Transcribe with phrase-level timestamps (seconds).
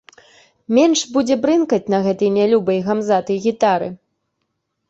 [0.77, 3.93] Менш будзе брынкаць на гэтай нялюбай гамзатай гітары.